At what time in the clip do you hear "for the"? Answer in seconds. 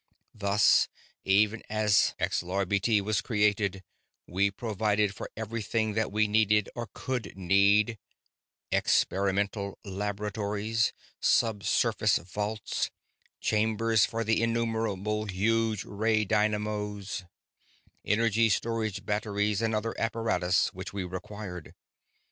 14.07-14.41